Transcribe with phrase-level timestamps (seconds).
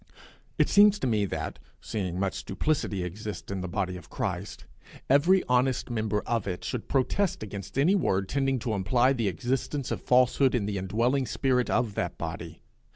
[0.57, 4.65] It seems to me that, seeing much duplicity exists in the body of Christ,
[5.11, 9.91] every honest member of it should protest against any word tending to imply the existence
[9.91, 12.63] of falsehood in the indwelling spirit of that body.